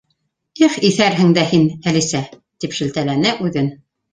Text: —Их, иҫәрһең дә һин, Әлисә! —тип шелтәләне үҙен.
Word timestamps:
—Их, 0.67 0.77
иҫәрһең 0.87 1.35
дә 1.39 1.45
һин, 1.51 1.67
Әлисә! 1.91 2.25
—тип 2.65 2.77
шелтәләне 2.79 3.39
үҙен. 3.49 3.71